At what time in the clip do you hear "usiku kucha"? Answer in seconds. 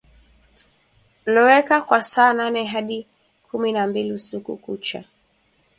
4.13-5.03